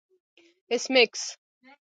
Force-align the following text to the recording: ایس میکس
ایس 0.71 0.83
میکس 0.93 1.23